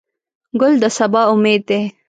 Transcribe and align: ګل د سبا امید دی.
ګل 0.59 0.73
د 0.81 0.83
سبا 0.97 1.21
امید 1.33 1.61
دی. 1.69 1.81